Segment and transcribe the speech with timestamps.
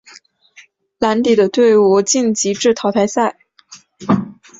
[0.97, 3.37] 蓝底的队伍晋级至淘汰赛。